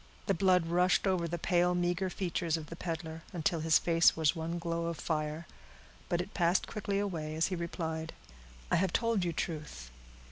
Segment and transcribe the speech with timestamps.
[0.25, 4.35] The blood rushed over the pale, meager features of the peddler, until his face was
[4.35, 5.45] one glow of fire;
[6.09, 8.13] but it passed quickly away, as he replied,—
[8.71, 9.91] "I have told you truth.